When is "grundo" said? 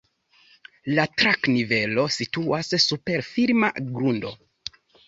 3.97-4.35